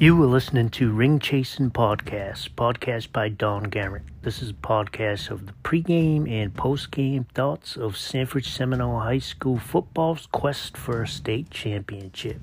You 0.00 0.16
were 0.16 0.24
listening 0.24 0.70
to 0.70 0.90
Ring 0.90 1.18
Chasing 1.18 1.70
Podcast, 1.70 2.52
podcast 2.54 3.12
by 3.12 3.28
Don 3.28 3.64
Garrett. 3.64 4.04
This 4.22 4.40
is 4.40 4.48
a 4.48 4.54
podcast 4.54 5.28
of 5.28 5.44
the 5.44 5.52
pregame 5.62 6.26
and 6.26 6.54
postgame 6.54 7.28
thoughts 7.34 7.76
of 7.76 7.98
Sanford 7.98 8.46
Seminole 8.46 9.00
High 9.00 9.18
School 9.18 9.58
football's 9.58 10.24
quest 10.32 10.78
for 10.78 11.02
a 11.02 11.06
state 11.06 11.50
championship. 11.50 12.40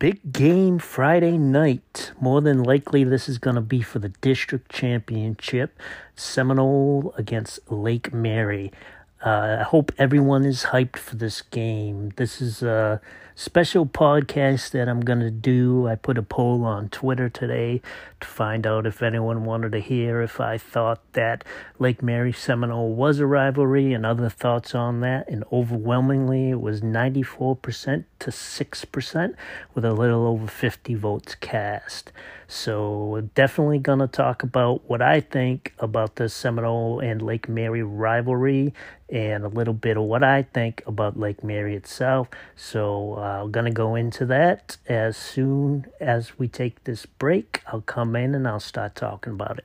Big 0.00 0.32
game 0.32 0.80
Friday 0.80 1.38
night. 1.38 2.10
More 2.20 2.40
than 2.40 2.64
likely, 2.64 3.04
this 3.04 3.28
is 3.28 3.38
going 3.38 3.54
to 3.54 3.62
be 3.62 3.80
for 3.80 4.00
the 4.00 4.08
district 4.08 4.72
championship. 4.72 5.78
Seminole 6.16 7.14
against 7.16 7.70
Lake 7.70 8.12
Mary. 8.12 8.72
Uh, 9.24 9.58
I 9.60 9.62
hope 9.62 9.92
everyone 9.98 10.44
is 10.44 10.64
hyped 10.64 10.96
for 10.96 11.14
this 11.14 11.42
game. 11.42 12.10
This 12.16 12.42
is 12.42 12.60
a 12.60 13.00
special 13.34 13.84
podcast 13.84 14.70
that 14.70 14.88
I'm 14.88 15.00
going 15.00 15.20
to 15.20 15.30
do. 15.30 15.88
I 15.88 15.96
put 15.96 16.18
a 16.18 16.22
poll 16.22 16.64
on 16.64 16.88
Twitter 16.88 17.28
today 17.28 17.80
to 18.20 18.26
find 18.26 18.66
out 18.66 18.86
if 18.86 19.02
anyone 19.02 19.44
wanted 19.44 19.72
to 19.72 19.80
hear 19.80 20.22
if 20.22 20.40
I 20.40 20.56
thought 20.56 21.00
that 21.14 21.44
Lake 21.78 22.02
Mary 22.02 22.32
Seminole 22.32 22.94
was 22.94 23.18
a 23.18 23.26
rivalry 23.26 23.92
and 23.92 24.06
other 24.06 24.28
thoughts 24.28 24.74
on 24.74 25.00
that. 25.00 25.28
And 25.28 25.44
overwhelmingly, 25.52 26.50
it 26.50 26.60
was 26.60 26.80
94% 26.80 28.04
to 28.20 28.30
6% 28.30 29.34
with 29.74 29.84
a 29.84 29.92
little 29.92 30.26
over 30.26 30.46
50 30.46 30.94
votes 30.94 31.34
cast. 31.34 32.12
So, 32.46 33.06
we're 33.06 33.22
definitely 33.22 33.78
going 33.78 34.00
to 34.00 34.06
talk 34.06 34.42
about 34.42 34.88
what 34.88 35.00
I 35.00 35.20
think 35.20 35.74
about 35.78 36.16
the 36.16 36.28
Seminole 36.28 37.00
and 37.00 37.22
Lake 37.22 37.48
Mary 37.48 37.82
rivalry 37.82 38.74
and 39.08 39.44
a 39.44 39.48
little 39.48 39.74
bit 39.74 39.96
of 39.96 40.04
what 40.04 40.22
I 40.22 40.42
think 40.42 40.82
about 40.86 41.18
Lake 41.18 41.42
Mary 41.42 41.74
itself. 41.74 42.28
So, 42.54 43.14
uh, 43.14 43.23
Uh, 43.24 43.40
I'm 43.40 43.50
going 43.50 43.64
to 43.64 43.72
go 43.72 43.94
into 43.94 44.26
that 44.26 44.76
as 44.86 45.16
soon 45.16 45.86
as 45.98 46.38
we 46.38 46.46
take 46.46 46.84
this 46.84 47.06
break. 47.06 47.62
I'll 47.66 47.80
come 47.80 48.14
in 48.16 48.34
and 48.34 48.46
I'll 48.46 48.60
start 48.60 48.96
talking 48.96 49.32
about 49.32 49.56
it. 49.56 49.64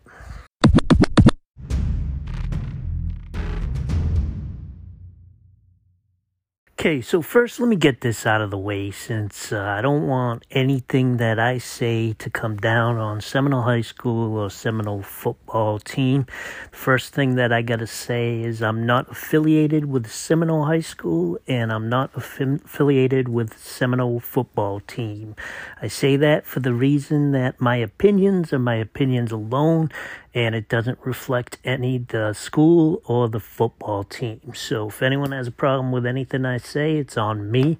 Okay, 6.80 7.02
so 7.02 7.22
first 7.22 7.60
let 7.60 7.68
me 7.68 7.76
get 7.76 8.00
this 8.00 8.26
out 8.26 8.40
of 8.40 8.52
the 8.52 8.58
way 8.58 8.90
since 8.90 9.52
uh, 9.52 9.62
I 9.62 9.82
don't 9.82 10.08
want 10.08 10.46
anything 10.50 11.18
that 11.18 11.38
I 11.38 11.58
say 11.58 12.14
to 12.14 12.30
come 12.30 12.56
down 12.56 12.96
on 12.96 13.20
Seminole 13.20 13.64
High 13.64 13.82
School 13.82 14.38
or 14.38 14.50
Seminole 14.50 15.02
football 15.02 15.80
team. 15.80 16.26
First 16.72 17.14
thing 17.14 17.36
that 17.36 17.52
I 17.52 17.64
got 17.64 17.80
to 17.80 17.86
say 17.86 18.42
is 18.42 18.62
I'm 18.62 18.86
not 18.86 19.12
affiliated 19.12 19.88
with 19.92 20.10
Seminole 20.10 20.64
High 20.68 20.80
School 20.80 21.38
and 21.50 21.70
I'm 21.74 21.90
not 21.90 22.14
affi- 22.14 22.64
affiliated 22.64 23.28
with 23.28 23.58
Seminole 23.58 24.22
football 24.22 24.80
team. 24.80 25.36
I 25.82 25.90
say 25.90 26.16
that 26.16 26.46
for 26.46 26.62
the 26.62 26.74
reason 26.74 27.34
that 27.34 27.60
my 27.60 27.76
opinions 27.76 28.54
are 28.54 28.60
my 28.60 28.76
opinions 28.76 29.34
alone 29.34 29.92
and 30.40 30.56
it 30.56 30.70
doesn't 30.70 30.98
reflect 31.04 31.58
any 31.66 31.98
the 31.98 32.32
school 32.32 33.02
or 33.06 33.28
the 33.28 33.42
football 33.42 34.06
team. 34.06 34.40
So 34.54 34.88
if 34.88 35.02
anyone 35.02 35.34
has 35.34 35.48
a 35.48 35.52
problem 35.52 35.92
with 35.92 36.06
anything 36.06 36.45
I 36.45 36.58
say, 36.59 36.95
it's 36.95 37.18
on 37.18 37.52
me. 37.52 37.78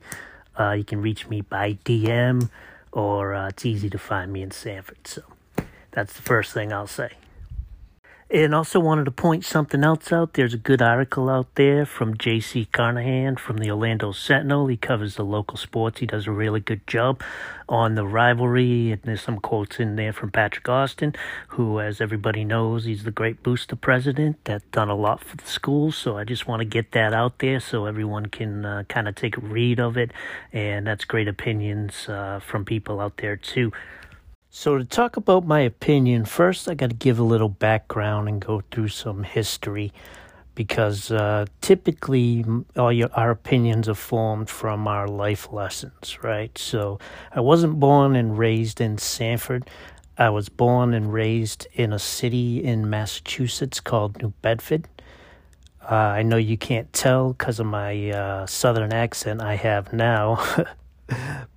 Uh, 0.59 0.71
you 0.71 0.83
can 0.83 1.02
reach 1.02 1.30
me 1.30 1.39
by 1.39 1.75
DM, 1.85 2.49
or 2.91 3.33
uh, 3.33 3.47
it's 3.47 3.65
easy 3.65 3.89
to 3.89 3.97
find 3.97 4.33
me 4.33 4.41
in 4.41 4.52
Sanford. 4.52 5.07
So 5.07 5.21
that's 5.91 6.11
the 6.11 6.21
first 6.21 6.52
thing 6.52 6.73
I'll 6.73 6.85
say. 6.85 7.13
And 8.31 8.53
also 8.53 8.80
wanted 8.80 9.05
to 9.05 9.11
point 9.11 9.44
something 9.44 9.83
else 9.83 10.11
out. 10.11 10.33
There's 10.33 10.53
a 10.53 10.58
good 10.58 10.83
article 10.83 11.31
out 11.31 11.55
there 11.55 11.83
from 11.83 12.16
J.C. 12.16 12.66
Carnahan 12.66 13.38
from 13.38 13.58
the 13.58 13.71
Orlando 13.71 14.11
Sentinel. 14.11 14.67
He 14.67 14.77
covers 14.77 15.16
the 15.16 15.25
local 15.25 15.58
sports. 15.58 15.99
He 15.99 16.05
does 16.05 16.27
a 16.27 16.31
really 16.31 16.59
good 16.59 16.86
job 16.86 17.23
on 17.67 17.95
the 17.95 18.05
rivalry. 18.05 18.91
And 18.91 19.02
there's 19.02 19.23
some 19.23 19.39
quotes 19.39 19.80
in 19.80 19.95
there 19.95 20.14
from 20.14 20.30
Patrick 20.30 20.70
Austin, 20.70 21.15
who, 21.48 21.80
as 21.80 21.99
everybody 21.99 22.43
knows, 22.43 22.86
he's 22.86 23.03
the 23.03 23.09
great 23.09 23.42
booster 23.42 23.76
president 23.76 24.37
that 24.45 24.70
done 24.71 24.89
a 24.89 24.95
lot 24.95 25.23
for 25.23 25.36
the 25.36 25.48
schools. 25.48 25.98
So 25.98 26.15
I 26.15 26.23
just 26.23 26.48
want 26.48 26.59
to 26.59 26.65
get 26.65 26.92
that 26.92 27.15
out 27.15 27.39
there 27.39 27.59
so 27.59 27.86
everyone 27.86 28.27
can 28.27 28.64
uh, 28.64 28.83
kind 28.87 29.08
of 29.08 29.15
take 29.15 29.37
a 29.37 29.42
read 29.42 29.80
of 29.80 29.98
it. 29.98 30.11
And 30.53 30.86
that's 30.86 31.03
great 31.03 31.27
opinions 31.27 32.08
uh, 32.08 32.42
from 32.45 32.64
people 32.64 33.02
out 33.02 33.17
there 33.17 33.37
too. 33.37 33.71
So, 34.52 34.80
to 34.80 34.83
talk 34.83 35.15
about 35.15 35.45
my 35.45 35.60
opinion, 35.60 36.26
first 36.26 36.67
I 36.67 36.73
got 36.73 36.89
to 36.89 36.95
give 36.95 37.20
a 37.20 37.23
little 37.23 37.49
background 37.49 38.27
and 38.27 38.42
go 38.42 38.64
through 38.71 38.87
some 38.87 39.21
history 39.21 39.93
because 40.55 41.11
uh, 41.11 41.45
typically 41.61 42.43
all 42.76 42.92
your, 42.92 43.09
our 43.14 43.30
opinions 43.30 43.88
are 43.88 43.93
formed 43.93 44.49
from 44.49 44.88
our 44.88 45.08
life 45.08 45.54
lessons, 45.54 46.17
right? 46.23 46.58
So, 46.58 46.98
I 47.32 47.42
wasn't 47.42 47.80
born 47.80 48.15
and 48.15 48.39
raised 48.39 48.82
in 48.82 48.98
Sanford. 48.98 49.70
I 50.17 50.32
was 50.32 50.49
born 50.49 50.95
and 50.95 51.14
raised 51.14 51.67
in 51.73 51.93
a 51.93 51.99
city 51.99 52.64
in 52.64 52.89
Massachusetts 52.89 53.80
called 53.80 54.20
New 54.20 54.33
Bedford. 54.42 54.88
Uh, 55.83 55.93
I 55.93 56.23
know 56.23 56.38
you 56.38 56.58
can't 56.58 56.92
tell 56.92 57.33
because 57.33 57.59
of 57.59 57.67
my 57.67 58.09
uh, 58.09 58.48
southern 58.48 58.93
accent 58.93 59.43
I 59.43 59.58
have 59.58 59.93
now. 59.93 60.43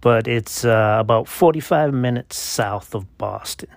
but 0.00 0.26
it's 0.26 0.64
uh, 0.64 0.96
about 1.00 1.28
45 1.28 1.92
minutes 1.94 2.36
south 2.36 2.94
of 2.94 3.18
Boston. 3.18 3.70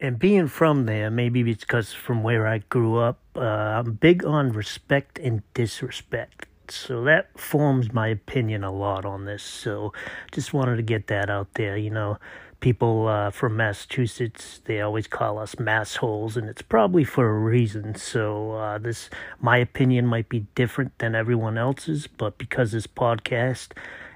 And 0.00 0.18
being 0.18 0.46
from 0.46 0.86
there, 0.86 1.10
maybe 1.10 1.42
because 1.42 1.92
from 1.92 2.22
where 2.22 2.46
I 2.46 2.58
grew 2.58 2.98
up, 2.98 3.18
uh, 3.34 3.40
I'm 3.40 3.94
big 3.94 4.24
on 4.24 4.52
respect 4.52 5.18
and 5.18 5.42
disrespect. 5.54 6.46
So 6.70 7.02
that 7.04 7.36
forms 7.38 7.92
my 7.92 8.08
opinion 8.08 8.62
a 8.62 8.70
lot 8.70 9.04
on 9.04 9.24
this. 9.24 9.42
So 9.42 9.92
just 10.30 10.52
wanted 10.52 10.76
to 10.76 10.82
get 10.82 11.08
that 11.08 11.30
out 11.30 11.54
there. 11.54 11.76
You 11.76 11.90
know, 11.90 12.18
people 12.60 13.06
uh, 13.06 13.30
from 13.30 13.56
Massachusetts, 13.56 14.60
they 14.64 14.80
always 14.80 15.06
call 15.06 15.38
us 15.38 15.54
massholes, 15.56 16.36
and 16.36 16.48
it's 16.48 16.62
probably 16.62 17.04
for 17.04 17.28
a 17.28 17.38
reason. 17.38 17.94
So 17.94 18.52
uh, 18.52 18.78
this, 18.78 19.10
my 19.40 19.58
opinion 19.58 20.06
might 20.06 20.28
be 20.28 20.46
different 20.54 20.98
than 20.98 21.14
everyone 21.14 21.56
else's, 21.58 22.06
but 22.06 22.38
because 22.38 22.72
this 22.72 22.86
podcast 22.86 23.72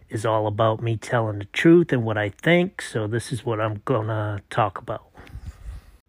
is 0.08 0.26
all 0.26 0.46
about 0.46 0.82
me 0.82 0.96
telling 0.96 1.38
the 1.38 1.46
truth 1.46 1.92
and 1.92 2.04
what 2.04 2.18
I 2.18 2.28
think, 2.28 2.82
so 2.82 3.06
this 3.06 3.32
is 3.32 3.46
what 3.46 3.60
I'm 3.60 3.80
gonna 3.84 4.42
talk 4.50 4.78
about. 4.78 5.06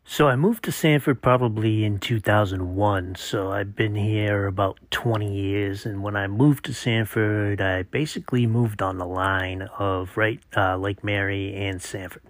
So 0.05 0.27
I 0.27 0.35
moved 0.35 0.65
to 0.65 0.71
Sanford 0.71 1.21
probably 1.21 1.85
in 1.85 1.97
2001. 1.97 3.15
So 3.15 3.51
I've 3.51 3.75
been 3.75 3.95
here 3.95 4.47
about 4.47 4.77
20 4.91 5.33
years. 5.33 5.85
And 5.85 6.03
when 6.03 6.15
I 6.15 6.27
moved 6.27 6.65
to 6.65 6.73
Sanford, 6.73 7.61
I 7.61 7.83
basically 7.83 8.45
moved 8.45 8.81
on 8.81 8.97
the 8.97 9.05
line 9.05 9.63
of 9.79 10.15
right 10.17 10.41
uh, 10.55 10.75
Lake 10.75 11.03
Mary 11.03 11.55
and 11.55 11.81
Sanford. 11.81 12.23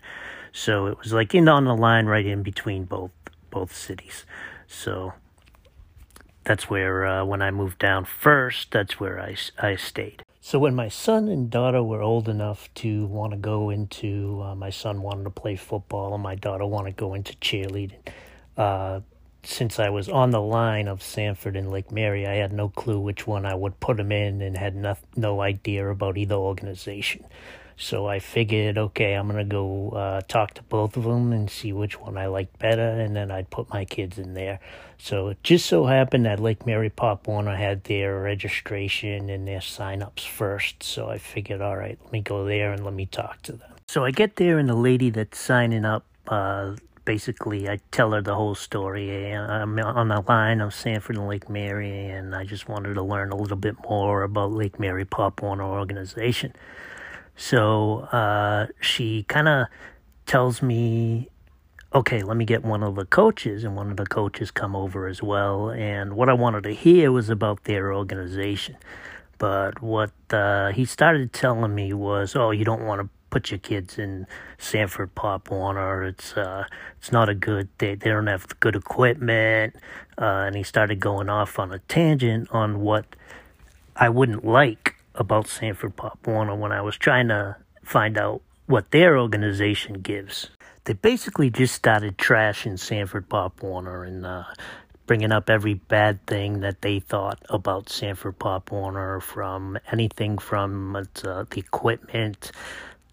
So 0.52 0.86
it 0.86 1.00
was 1.00 1.14
like 1.14 1.34
in 1.34 1.50
on 1.50 1.66
the 1.66 1.76
line 1.76 2.06
right 2.06 2.26
in 2.26 2.44
between 2.44 2.86
both 2.86 3.12
both 3.50 3.76
cities. 3.76 4.26
So 4.68 5.14
that's 6.44 6.70
where 6.70 7.06
uh, 7.06 7.26
when 7.26 7.42
I 7.42 7.50
moved 7.52 7.80
down 7.80 8.06
first, 8.06 8.72
that's 8.72 9.00
where 9.00 9.20
I 9.20 9.36
I 9.60 9.76
stayed. 9.76 10.24
So 10.46 10.60
when 10.60 10.76
my 10.76 10.90
son 10.90 11.30
and 11.30 11.50
daughter 11.50 11.82
were 11.82 12.02
old 12.02 12.28
enough 12.28 12.68
to 12.74 13.06
want 13.06 13.32
to 13.32 13.38
go 13.38 13.70
into, 13.70 14.44
uh, 14.44 14.56
my 14.56 14.72
son 14.72 15.02
wanted 15.02 15.24
to 15.24 15.30
play 15.30 15.56
football 15.56 16.14
and 16.14 16.22
my 16.22 16.36
daughter 16.36 16.66
wanted 16.66 16.98
to 16.98 17.00
go 17.00 17.14
into 17.14 17.34
cheerleading. 17.38 18.06
Uh, 18.58 19.00
since 19.44 19.80
I 19.80 19.90
was 19.90 20.10
on 20.10 20.32
the 20.32 20.42
line 20.42 20.88
of 20.88 21.04
Sanford 21.04 21.56
and 21.56 21.70
Lake 21.70 21.92
Mary, 21.92 22.26
I 22.26 22.36
had 22.36 22.54
no 22.54 22.70
clue 22.70 23.00
which 23.00 23.28
one 23.28 23.46
I 23.46 23.56
would 23.56 23.80
put 23.80 23.98
them 23.98 24.12
in 24.12 24.42
and 24.42 24.58
had 24.58 24.76
no, 24.76 24.96
no 25.16 25.42
idea 25.42 25.88
about 25.90 26.18
either 26.18 26.36
organization. 26.36 27.26
So 27.76 28.06
I 28.08 28.20
figured, 28.20 28.78
okay, 28.78 29.14
I'm 29.14 29.28
gonna 29.28 29.44
go 29.44 29.90
uh, 29.90 30.22
talk 30.28 30.54
to 30.54 30.64
both 30.64 30.96
of 30.96 31.04
them 31.04 31.34
and 31.34 31.50
see 31.50 31.74
which 31.74 32.00
one 32.00 32.18
I 32.18 32.28
liked 32.28 32.60
better, 32.60 32.88
and 32.88 33.16
then 33.16 33.32
I'd 33.32 33.50
put 33.50 33.70
my 33.70 33.84
kids 33.84 34.18
in 34.18 34.36
there. 34.36 34.60
So 34.98 35.30
it 35.30 35.44
just 35.44 35.66
so 35.66 35.86
happened 35.86 36.26
that 36.26 36.40
Lake 36.40 36.66
Mary 36.66 36.90
Pop 36.90 37.28
Warner 37.28 37.56
had 37.56 37.84
their 37.86 38.22
registration 38.22 39.30
and 39.30 39.48
their 39.48 39.60
sign-ups 39.60 40.24
first. 40.24 40.84
So 40.84 41.10
I 41.10 41.18
figured, 41.18 41.62
all 41.62 41.76
right, 41.76 41.98
let 42.04 42.12
me 42.14 42.22
go 42.22 42.46
there 42.46 42.72
and 42.72 42.86
let 42.86 42.94
me 42.94 43.08
talk 43.08 43.42
to 43.44 43.54
them. 43.54 43.72
So 43.88 44.06
I 44.06 44.12
get 44.12 44.36
there, 44.38 44.60
and 44.60 44.70
the 44.70 44.76
lady 44.76 45.10
that's 45.10 45.40
signing 45.40 45.84
up. 45.84 46.06
Uh, 46.28 46.76
basically 47.06 47.70
I 47.70 47.80
tell 47.92 48.12
her 48.12 48.22
the 48.22 48.36
whole 48.36 48.56
story. 48.56 49.32
I'm 49.34 49.78
on 49.80 50.08
the 50.08 50.22
line 50.22 50.62
of 50.62 50.74
Sanford 50.74 51.18
and 51.18 51.28
Lake 51.28 51.50
Mary, 51.50 52.10
and 52.10 52.36
I 52.36 52.46
just 52.46 52.68
wanted 52.68 52.94
to 52.96 53.02
learn 53.02 53.32
a 53.32 53.36
little 53.36 53.58
bit 53.58 53.76
more 53.90 54.24
about 54.24 54.52
Lake 54.52 54.80
Mary 54.80 55.06
Pop 55.06 55.42
Warner 55.42 55.64
organization. 55.64 56.54
So 57.36 58.02
uh, 58.12 58.68
she 58.80 59.24
kind 59.24 59.48
of 59.48 59.68
tells 60.26 60.62
me, 60.62 61.30
okay, 61.94 62.24
let 62.24 62.38
me 62.38 62.46
get 62.46 62.64
one 62.64 62.84
of 62.84 62.96
the 62.96 63.06
coaches, 63.06 63.64
and 63.64 63.76
one 63.76 63.92
of 63.92 63.98
the 63.98 64.06
coaches 64.06 64.52
come 64.52 64.76
over 64.76 65.08
as 65.08 65.22
well. 65.22 65.70
And 65.70 66.14
what 66.14 66.30
I 66.30 66.34
wanted 66.34 66.64
to 66.64 66.74
hear 66.74 67.12
was 67.12 67.30
about 67.30 67.66
their 67.66 67.94
organization. 67.94 68.78
But 69.38 69.82
what 69.82 70.12
uh, 70.32 70.72
he 70.72 70.86
started 70.86 71.34
telling 71.34 71.76
me 71.76 71.92
was, 71.94 72.36
oh, 72.36 72.52
you 72.52 72.64
don't 72.64 72.86
want 72.86 73.02
to 73.02 73.10
put 73.34 73.50
your 73.50 73.58
kids 73.58 73.98
in 73.98 74.28
Sanford 74.60 75.16
Pop 75.16 75.50
Warner. 75.50 76.04
It's 76.04 76.38
uh, 76.38 76.66
it's 77.00 77.12
not 77.12 77.30
a 77.30 77.34
good. 77.34 77.68
They 77.80 77.96
they 77.96 78.12
don't 78.12 78.28
have 78.28 78.60
good 78.60 78.76
equipment. 78.76 79.76
Uh, 80.22 80.46
and 80.46 80.56
he 80.56 80.62
started 80.62 81.00
going 81.00 81.30
off 81.30 81.58
on 81.58 81.74
a 81.74 81.80
tangent 81.80 82.48
on 82.52 82.82
what 82.82 83.06
I 83.96 84.10
wouldn't 84.10 84.46
like 84.46 84.98
about 85.16 85.48
Sanford 85.48 85.96
Pop 85.96 86.20
Warner 86.28 86.54
when 86.54 86.72
I 86.72 86.82
was 86.82 86.96
trying 86.96 87.30
to 87.30 87.56
find 87.84 88.20
out 88.20 88.44
what 88.68 88.92
their 88.92 89.18
organization 89.18 90.02
gives. 90.02 90.52
They 90.84 90.94
basically 90.94 91.50
just 91.50 91.74
started 91.74 92.20
trashing 92.20 92.78
Sanford 92.78 93.30
Pop 93.30 93.64
Warner 93.64 94.04
and 94.04 94.28
uh, 94.28 94.44
bringing 95.08 95.32
up 95.32 95.50
every 95.50 95.74
bad 95.74 96.24
thing 96.28 96.60
that 96.60 96.84
they 96.84 97.00
thought 97.00 97.40
about 97.50 97.90
Sanford 97.90 98.38
Pop 98.38 98.72
Warner, 98.72 99.20
from 99.20 99.80
anything 99.92 100.38
from 100.38 100.96
uh, 100.96 101.04
the 101.24 101.58
equipment 101.58 102.52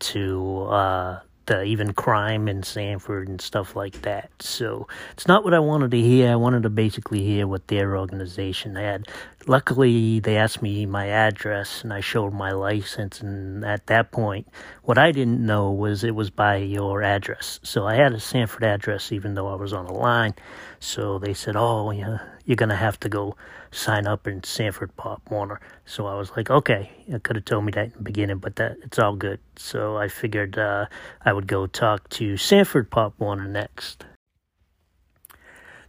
to 0.00 0.62
uh, 0.62 1.20
the 1.50 1.64
even 1.64 1.92
crime 1.92 2.46
in 2.46 2.62
Sanford 2.62 3.26
and 3.26 3.40
stuff 3.40 3.74
like 3.74 4.02
that. 4.02 4.30
So 4.38 4.86
it's 5.10 5.26
not 5.26 5.42
what 5.42 5.52
I 5.52 5.58
wanted 5.58 5.90
to 5.90 6.00
hear. 6.00 6.30
I 6.30 6.36
wanted 6.36 6.62
to 6.62 6.70
basically 6.70 7.24
hear 7.24 7.46
what 7.46 7.66
their 7.66 7.96
organization 7.96 8.76
had. 8.76 9.08
Luckily, 9.48 10.20
they 10.20 10.36
asked 10.36 10.62
me 10.62 10.86
my 10.86 11.08
address 11.08 11.82
and 11.82 11.92
I 11.92 12.02
showed 12.02 12.32
my 12.32 12.52
license. 12.52 13.20
And 13.20 13.64
at 13.64 13.88
that 13.88 14.12
point, 14.12 14.46
what 14.84 14.96
I 14.96 15.10
didn't 15.10 15.44
know 15.44 15.72
was 15.72 16.04
it 16.04 16.14
was 16.14 16.30
by 16.30 16.58
your 16.58 17.02
address. 17.02 17.58
So 17.64 17.84
I 17.84 17.96
had 17.96 18.12
a 18.12 18.20
Sanford 18.20 18.62
address 18.62 19.10
even 19.10 19.34
though 19.34 19.48
I 19.48 19.56
was 19.56 19.72
on 19.72 19.86
the 19.86 19.92
line. 19.92 20.34
So 20.78 21.18
they 21.18 21.34
said, 21.34 21.56
Oh, 21.56 21.90
yeah, 21.90 22.18
you're 22.50 22.56
to 22.68 22.74
have 22.74 22.98
to 22.98 23.08
go 23.08 23.36
sign 23.70 24.08
up 24.08 24.26
in 24.26 24.42
Sanford 24.42 24.96
Pop 24.96 25.22
Warner. 25.30 25.60
So 25.86 26.08
I 26.08 26.16
was 26.16 26.32
like, 26.36 26.50
okay, 26.50 26.90
you 27.06 27.20
could 27.20 27.36
have 27.36 27.44
told 27.44 27.64
me 27.64 27.70
that 27.70 27.84
in 27.84 27.92
the 27.92 28.02
beginning, 28.02 28.38
but 28.38 28.56
that 28.56 28.76
it's 28.82 28.98
all 28.98 29.14
good. 29.14 29.38
So 29.54 29.96
I 29.96 30.08
figured 30.08 30.58
uh, 30.58 30.86
I 31.24 31.32
would 31.32 31.46
go 31.46 31.68
talk 31.68 32.08
to 32.08 32.36
Sanford 32.36 32.90
Pop 32.90 33.14
Warner 33.20 33.46
next. 33.46 34.04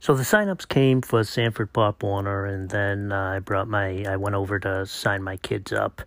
So 0.01 0.15
the 0.15 0.23
signups 0.23 0.67
came 0.67 1.03
for 1.03 1.23
Sanford 1.23 1.73
Pop 1.73 2.01
Warner, 2.01 2.47
and 2.47 2.71
then 2.71 3.11
uh, 3.11 3.33
I 3.35 3.39
brought 3.39 3.67
my, 3.67 4.03
I 4.03 4.15
went 4.15 4.33
over 4.33 4.57
to 4.57 4.83
sign 4.87 5.21
my 5.21 5.37
kids 5.37 5.71
up 5.71 6.01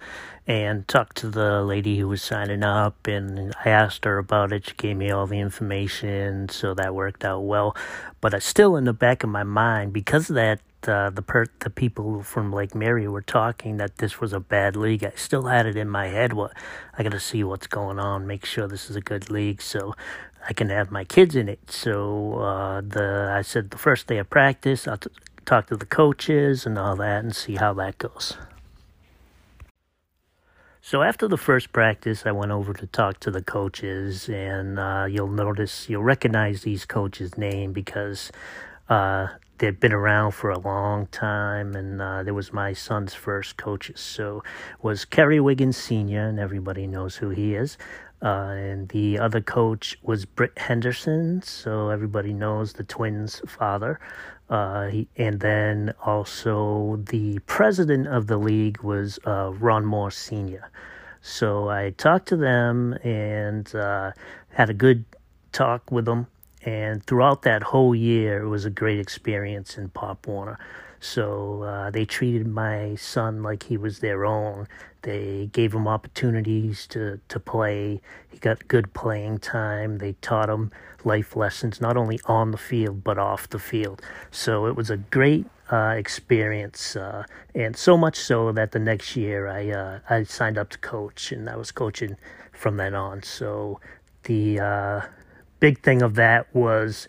and 0.49 0.89
talked 0.89 1.19
to 1.19 1.29
the 1.29 1.63
lady 1.63 1.97
who 1.99 2.09
was 2.09 2.21
signing 2.21 2.65
up, 2.65 3.07
and 3.07 3.55
I 3.65 3.69
asked 3.69 4.05
her 4.05 4.19
about 4.19 4.53
it. 4.53 4.67
She 4.67 4.75
gave 4.75 4.97
me 4.97 5.13
all 5.13 5.29
the 5.29 5.39
information, 5.39 6.49
so 6.49 6.75
that 6.75 6.93
worked 6.93 7.25
out 7.25 7.43
well. 7.45 7.77
But 8.21 8.35
it's 8.35 8.45
still 8.45 8.75
in 8.75 8.83
the 8.83 8.93
back 8.93 9.23
of 9.23 9.31
my 9.31 9.45
mind 9.45 9.93
because 9.93 10.29
of 10.29 10.35
that 10.35 10.59
uh, 10.89 11.11
the 11.11 11.23
per- 11.23 11.47
the 11.61 11.71
people 11.71 12.23
from 12.23 12.53
Lake 12.53 12.75
Mary 12.75 13.09
were 13.09 13.23
talking 13.23 13.79
that 13.79 13.99
this 13.99 14.21
was 14.21 14.33
a 14.33 14.41
bad 14.41 14.77
league. 14.77 15.05
I 15.05 15.13
still 15.15 15.47
had 15.47 15.67
it 15.67 15.77
in 15.77 15.89
my 15.89 16.09
head. 16.09 16.33
What 16.33 16.53
I 16.99 17.03
got 17.03 17.13
to 17.13 17.21
see 17.21 17.43
what's 17.45 17.67
going 17.67 17.99
on, 17.99 18.27
make 18.27 18.45
sure 18.45 18.67
this 18.67 18.91
is 18.91 18.97
a 18.97 19.01
good 19.01 19.31
league, 19.31 19.63
so 19.63 19.95
I 20.47 20.53
can 20.53 20.69
have 20.69 20.91
my 20.91 21.05
kids 21.05 21.37
in 21.37 21.49
it. 21.49 21.71
So 21.71 22.35
uh, 22.39 22.81
the 22.83 23.33
I 23.35 23.43
said 23.43 23.71
the 23.71 23.79
first 23.79 24.07
day 24.07 24.19
of 24.19 24.29
practice, 24.29 24.87
I'll 24.87 24.99
t- 24.99 25.11
talk 25.47 25.67
to 25.69 25.77
the 25.77 25.87
coaches 25.87 26.67
and 26.67 26.79
all 26.79 26.97
that, 26.97 27.25
and 27.25 27.35
see 27.35 27.57
how 27.57 27.73
that 27.75 27.99
goes. 27.99 28.37
So 30.83 31.01
after 31.01 31.27
the 31.29 31.39
first 31.39 31.73
practice, 31.73 32.27
I 32.27 32.33
went 32.33 32.53
over 32.53 32.75
to 32.75 32.87
talk 32.87 33.19
to 33.21 33.31
the 33.31 33.41
coaches, 33.43 34.29
and 34.29 34.79
uh, 34.79 35.07
you'll 35.09 35.29
notice 35.29 35.89
you'll 35.89 36.03
recognize 36.03 36.61
these 36.63 36.85
coaches' 36.85 37.39
name 37.39 37.73
because 37.73 38.31
uh, 38.91 39.29
they've 39.57 39.81
been 39.81 39.95
around 39.95 40.33
for 40.33 40.51
a 40.51 40.59
long 40.59 41.07
time, 41.07 41.75
and 41.75 42.03
uh, 42.03 42.23
there 42.23 42.35
was 42.35 42.53
my 42.53 42.75
son's 42.75 43.15
first 43.15 43.57
coaches. 43.57 43.99
So 43.99 44.45
was 44.83 45.07
Kerry 45.07 45.41
Wiggins 45.41 45.79
Senior, 45.79 46.29
and 46.29 46.39
everybody 46.39 46.87
knows 46.87 47.17
who 47.17 47.31
he 47.31 47.55
is. 47.55 47.79
Uh, 48.25 48.55
and 48.57 48.89
the 48.89 49.19
other 49.19 49.41
coach 49.41 49.99
was 50.03 50.25
Britt 50.25 50.59
Henderson, 50.59 51.43
so 51.43 51.91
everybody 51.91 52.33
knows 52.33 52.73
the 52.73 52.85
twins' 52.85 53.43
father. 53.47 54.01
Uh, 54.49 54.87
he, 54.89 55.09
and 55.17 55.41
then 55.41 55.95
also 56.05 57.01
the 57.11 57.39
president 57.41 58.09
of 58.09 58.27
the 58.27 58.39
league 58.39 58.83
was 58.83 59.19
uh, 59.27 59.53
Ron 59.59 59.85
Moore 59.85 60.11
Sr. 60.11 60.71
So 61.21 61.69
I 61.69 61.91
talked 61.91 62.29
to 62.29 62.37
them 62.37 62.95
and 63.05 63.73
uh, 63.75 64.13
had 64.51 64.71
a 64.71 64.75
good 64.75 65.05
talk 65.53 65.91
with 65.91 66.07
them 66.07 66.27
and 66.65 67.05
throughout 67.05 67.43
that 67.43 67.63
whole 67.63 67.95
year, 67.95 68.43
it 68.43 68.49
was 68.49 68.65
a 68.65 68.71
great 68.71 68.99
experience 68.99 69.77
in 69.77 69.91
Pop 69.91 70.27
Warner. 70.27 70.59
So 70.99 71.63
uh, 71.63 71.91
they 71.91 72.07
treated 72.07 72.47
my 72.47 72.95
son 72.95 73.43
like 73.43 73.65
he 73.65 73.77
was 73.77 73.99
their 73.99 74.25
own. 74.25 74.67
They 75.05 75.51
gave 75.53 75.75
him 75.75 75.87
opportunities 75.87 76.87
to, 76.89 77.21
to 77.29 77.39
play. 77.39 78.01
He 78.31 78.39
got 78.39 78.67
good 78.69 78.95
playing 78.95 79.39
time. 79.41 79.99
They 79.99 80.15
taught 80.23 80.49
him 80.49 80.73
life 81.05 81.37
lessons, 81.37 81.79
not 81.79 81.97
only 81.99 82.19
on 82.25 82.51
the 82.53 82.59
field, 82.59 83.05
but 83.05 83.19
off 83.19 83.49
the 83.51 83.59
field. 83.59 84.01
So 84.31 84.67
it 84.67 84.77
was 84.77 84.89
a 84.89 84.97
great 84.97 85.45
uh, 85.71 85.95
experience. 85.97 86.97
Uh, 86.97 87.25
and 87.55 87.77
so 87.77 87.99
much 87.99 88.17
so 88.17 88.51
that 88.53 88.73
the 88.73 88.79
next 88.79 89.15
year 89.15 89.47
I, 89.47 89.71
uh, 89.71 89.99
I 90.09 90.23
signed 90.23 90.57
up 90.57 90.71
to 90.71 90.79
coach, 90.79 91.33
and 91.33 91.51
I 91.51 91.57
was 91.57 91.71
coaching 91.71 92.17
from 92.53 92.79
then 92.79 92.95
on. 92.95 93.23
So 93.23 93.81
the 94.23 94.59
uh, 94.59 95.01
big 95.61 95.83
thing 95.83 96.01
of 96.01 96.15
that 96.15 96.55
was 96.55 97.09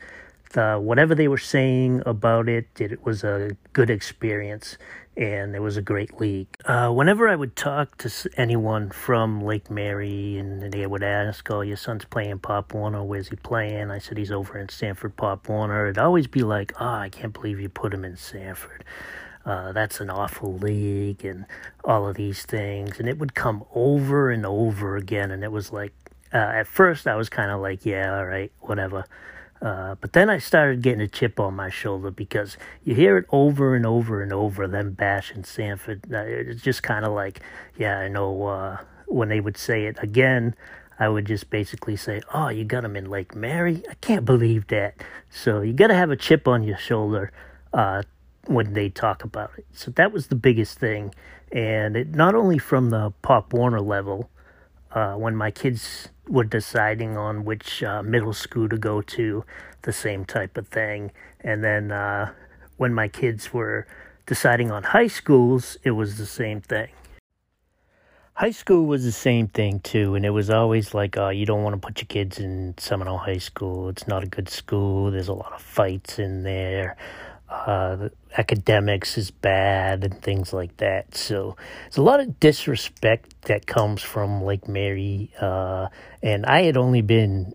the, 0.51 0.75
whatever 0.75 1.15
they 1.15 1.27
were 1.27 1.37
saying 1.37 2.01
about 2.05 2.47
it, 2.47 2.67
it 2.79 3.05
was 3.05 3.23
a 3.23 3.55
good 3.73 3.89
experience 3.89 4.77
and 5.17 5.55
it 5.55 5.61
was 5.61 5.77
a 5.77 5.81
great 5.81 6.19
league. 6.19 6.47
Uh, 6.65 6.89
whenever 6.89 7.27
I 7.27 7.35
would 7.35 7.55
talk 7.55 7.97
to 7.99 8.29
anyone 8.35 8.89
from 8.89 9.41
Lake 9.41 9.69
Mary 9.69 10.37
and 10.37 10.71
they 10.71 10.85
would 10.85 11.03
ask, 11.03 11.49
Oh, 11.49 11.61
your 11.61 11.77
son's 11.77 12.05
playing 12.05 12.39
Pop 12.39 12.73
Warner, 12.73 13.03
where's 13.03 13.29
he 13.29 13.35
playing? 13.37 13.91
I 13.91 13.99
said, 13.99 14.17
He's 14.17 14.31
over 14.31 14.57
in 14.57 14.69
Sanford 14.69 15.15
Pop 15.15 15.47
Warner. 15.47 15.85
It'd 15.85 15.97
always 15.97 16.27
be 16.27 16.41
like, 16.41 16.73
Oh, 16.79 16.85
I 16.85 17.09
can't 17.09 17.33
believe 17.33 17.59
you 17.59 17.69
put 17.69 17.93
him 17.93 18.03
in 18.03 18.17
Sanford. 18.17 18.83
Uh, 19.45 19.71
that's 19.71 20.01
an 20.01 20.09
awful 20.09 20.57
league 20.57 21.23
and 21.23 21.45
all 21.83 22.07
of 22.07 22.15
these 22.15 22.43
things. 22.43 22.99
And 22.99 23.07
it 23.07 23.19
would 23.19 23.35
come 23.35 23.63
over 23.73 24.31
and 24.31 24.45
over 24.45 24.97
again. 24.97 25.31
And 25.31 25.43
it 25.43 25.51
was 25.51 25.71
like, 25.71 25.93
uh, 26.33 26.37
at 26.37 26.67
first 26.67 27.07
I 27.07 27.15
was 27.15 27.29
kind 27.29 27.51
of 27.51 27.61
like, 27.61 27.85
yeah, 27.85 28.17
all 28.17 28.25
right, 28.25 28.51
whatever. 28.61 29.05
Uh, 29.61 29.95
but 30.01 30.13
then 30.13 30.29
I 30.29 30.37
started 30.37 30.81
getting 30.81 31.01
a 31.01 31.07
chip 31.07 31.39
on 31.39 31.55
my 31.55 31.69
shoulder 31.69 32.11
because 32.11 32.57
you 32.83 32.93
hear 32.93 33.17
it 33.17 33.25
over 33.31 33.75
and 33.75 33.85
over 33.85 34.21
and 34.21 34.33
over, 34.33 34.67
them 34.67 34.91
bashing 34.91 35.43
Sanford. 35.43 36.05
Uh, 36.13 36.23
it's 36.25 36.61
just 36.61 36.83
kind 36.83 37.05
of 37.05 37.13
like, 37.13 37.39
yeah, 37.77 37.99
I 37.99 38.07
know 38.07 38.45
uh, 38.45 38.77
when 39.07 39.29
they 39.29 39.39
would 39.39 39.57
say 39.57 39.85
it 39.85 39.97
again, 40.01 40.55
I 40.99 41.09
would 41.09 41.25
just 41.25 41.49
basically 41.49 41.95
say, 41.95 42.21
oh, 42.33 42.49
you 42.49 42.63
got 42.63 42.83
them 42.83 42.95
in 42.95 43.09
Lake 43.09 43.35
Mary? 43.35 43.83
I 43.89 43.95
can't 43.95 44.25
believe 44.25 44.67
that. 44.67 44.95
So 45.29 45.61
you 45.61 45.73
got 45.73 45.87
to 45.87 45.95
have 45.95 46.11
a 46.11 46.15
chip 46.15 46.47
on 46.47 46.63
your 46.63 46.77
shoulder 46.77 47.31
uh, 47.73 48.03
when 48.45 48.73
they 48.73 48.89
talk 48.89 49.23
about 49.23 49.51
it. 49.57 49.65
So 49.73 49.91
that 49.91 50.11
was 50.11 50.27
the 50.27 50.35
biggest 50.35 50.79
thing. 50.79 51.13
And 51.51 51.95
it 51.95 52.15
not 52.15 52.35
only 52.35 52.57
from 52.57 52.89
the 52.89 53.13
Pop 53.21 53.53
Warner 53.53 53.81
level, 53.81 54.29
uh, 54.95 55.13
when 55.13 55.35
my 55.35 55.51
kids 55.51 56.09
were 56.27 56.43
deciding 56.43 57.17
on 57.17 57.45
which 57.45 57.83
uh, 57.83 58.01
middle 58.01 58.33
school 58.33 58.67
to 58.69 58.77
go 58.77 59.01
to, 59.01 59.45
the 59.83 59.93
same 59.93 60.25
type 60.25 60.57
of 60.57 60.67
thing. 60.67 61.11
And 61.41 61.63
then 61.63 61.91
uh, 61.91 62.31
when 62.77 62.93
my 62.93 63.07
kids 63.07 63.53
were 63.53 63.85
deciding 64.25 64.71
on 64.71 64.83
high 64.83 65.07
schools, 65.07 65.77
it 65.83 65.91
was 65.91 66.17
the 66.17 66.25
same 66.25 66.61
thing. 66.61 66.89
High 68.33 68.51
school 68.51 68.85
was 68.85 69.05
the 69.05 69.13
same 69.13 69.47
thing 69.47 69.79
too, 69.81 70.15
and 70.15 70.25
it 70.25 70.31
was 70.31 70.49
always 70.49 70.93
like, 70.93 71.17
oh, 71.17 71.29
you 71.29 71.45
don't 71.45 71.63
want 71.63 71.73
to 71.73 71.85
put 71.85 72.01
your 72.01 72.07
kids 72.07 72.39
in 72.39 72.73
Seminole 72.77 73.17
High 73.17 73.37
School. 73.37 73.87
It's 73.87 74.07
not 74.07 74.23
a 74.23 74.27
good 74.27 74.49
school. 74.49 75.11
There's 75.11 75.29
a 75.29 75.33
lot 75.33 75.53
of 75.53 75.61
fights 75.61 76.19
in 76.19 76.43
there 76.43 76.97
uh, 77.49 78.09
academics 78.37 79.17
is 79.17 79.31
bad 79.31 80.03
and 80.03 80.21
things 80.21 80.53
like 80.53 80.77
that. 80.77 81.15
So 81.15 81.55
it's 81.87 81.97
a 81.97 82.01
lot 82.01 82.19
of 82.19 82.39
disrespect 82.39 83.41
that 83.43 83.67
comes 83.67 84.01
from 84.01 84.43
Lake 84.43 84.67
Mary. 84.67 85.31
Uh, 85.39 85.87
and 86.21 86.45
I 86.45 86.63
had 86.63 86.77
only 86.77 87.01
been 87.01 87.53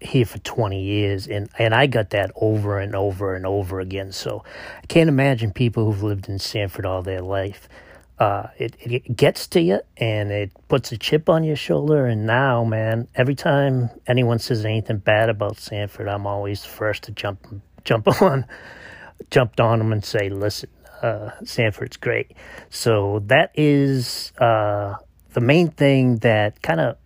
here 0.00 0.24
for 0.24 0.38
20 0.38 0.82
years 0.82 1.26
and, 1.26 1.50
and 1.58 1.74
I 1.74 1.86
got 1.86 2.10
that 2.10 2.32
over 2.36 2.78
and 2.78 2.94
over 2.94 3.34
and 3.34 3.46
over 3.46 3.80
again. 3.80 4.12
So 4.12 4.44
I 4.82 4.86
can't 4.86 5.08
imagine 5.08 5.52
people 5.52 5.84
who've 5.86 6.02
lived 6.02 6.28
in 6.28 6.38
Sanford 6.38 6.86
all 6.86 7.02
their 7.02 7.20
life. 7.20 7.68
Uh, 8.18 8.48
it, 8.58 8.76
it 8.80 9.16
gets 9.16 9.46
to 9.48 9.60
you 9.62 9.80
and 9.96 10.30
it 10.30 10.52
puts 10.68 10.92
a 10.92 10.98
chip 10.98 11.28
on 11.28 11.44
your 11.44 11.56
shoulder. 11.56 12.06
And 12.06 12.26
now, 12.26 12.64
man, 12.64 13.08
every 13.14 13.34
time 13.34 13.90
anyone 14.06 14.38
says 14.38 14.64
anything 14.64 14.98
bad 14.98 15.30
about 15.30 15.58
Sanford, 15.58 16.08
I'm 16.08 16.26
always 16.26 16.62
the 16.62 16.68
first 16.68 17.04
to 17.04 17.12
jump 17.12 17.46
jump 17.84 18.08
on 18.22 18.46
jumped 19.30 19.60
on 19.60 19.78
them 19.78 19.92
and 19.92 20.04
say, 20.04 20.28
listen, 20.28 20.70
uh, 21.02 21.30
Sanford's 21.44 21.96
great. 21.96 22.32
So 22.68 23.22
that 23.26 23.52
is 23.54 24.32
uh, 24.38 24.94
the 25.32 25.40
main 25.40 25.70
thing 25.70 26.16
that 26.18 26.62
kind 26.62 26.80
of 26.80 26.96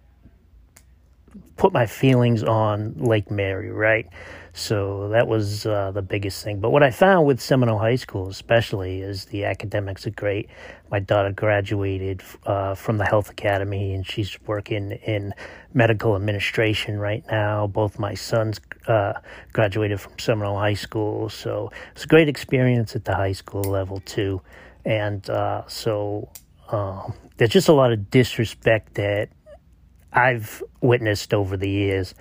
put 1.57 1.73
my 1.73 1.87
feelings 1.87 2.43
on 2.43 2.95
Lake 2.99 3.31
Mary, 3.31 3.71
right? 3.71 4.09
So 4.57 5.09
that 5.09 5.27
was 5.27 5.67
uh, 5.67 5.91
the 5.91 6.01
biggest 6.01 6.45
thing. 6.45 6.61
But 6.61 6.71
what 6.71 6.85
I 6.85 6.91
found 6.91 7.27
with 7.27 7.41
Seminole 7.41 7.79
High 7.79 7.97
School, 7.97 8.29
especially, 8.29 9.03
is 9.03 9.25
the 9.27 9.45
academics 9.45 10.07
are 10.07 10.11
great. 10.11 10.49
My 10.91 11.01
daughter 11.01 11.33
graduated 11.33 12.23
uh, 12.47 12.77
from 12.77 12.99
the 12.99 13.05
Health 13.05 13.31
Academy, 13.31 13.95
and 13.95 14.07
she's 14.07 14.39
working 14.47 14.93
in 14.93 15.35
medical 15.73 16.15
administration 16.15 16.99
right 16.99 17.25
now. 17.29 17.67
Both 17.67 17.99
my 17.99 18.15
sons 18.15 18.61
uh, 18.87 19.15
graduated 19.53 20.01
from 20.01 20.19
Seminole 20.19 20.59
High 20.59 20.75
School, 20.75 21.29
so 21.29 21.73
it's 21.93 22.05
a 22.05 22.09
great 22.09 22.29
experience 22.29 22.95
at 22.95 23.05
the 23.05 23.17
high 23.17 23.33
school 23.33 23.65
level 23.65 24.01
too. 24.01 24.41
And 24.85 25.29
uh, 25.29 25.63
so 25.67 26.31
Um, 26.71 27.13
there's 27.37 27.51
just 27.51 27.69
a 27.69 27.75
lot 27.75 27.93
of 27.93 28.11
disrespect 28.11 28.95
that 28.95 29.29
I've 30.13 30.63
witnessed 30.81 31.35
over 31.35 31.59
the 31.59 31.69
years 31.69 32.15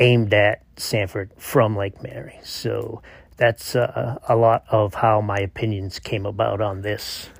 aimed 0.00 0.34
at 0.34 0.62
Sanford 0.76 1.30
from 1.36 1.76
Lake 1.76 2.02
Mary. 2.02 2.40
So 2.42 3.02
that's 3.36 3.76
uh, 3.76 4.18
a 4.28 4.34
lot 4.34 4.64
of 4.68 4.94
how 4.94 5.20
my 5.20 5.38
opinions 5.38 5.98
came 5.98 6.26
about 6.26 6.60
on 6.60 6.82
this. 6.82 7.30